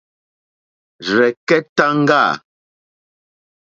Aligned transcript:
Rzɛ̀kɛ́táŋɡâ. 1.07 2.23